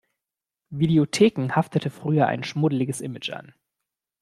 [0.71, 3.53] Videotheken haftete früher ein schmuddeliges Image an.